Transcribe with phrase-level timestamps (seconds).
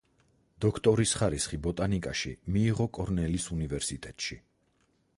[0.63, 4.43] დოქტორის ხარისხი ბოტანიკაში მიიღო კორნელის უნივერსიტეტში.